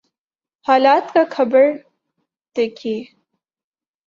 [0.65, 1.67] حالات کا جبر
[2.55, 3.03] دیکھیے۔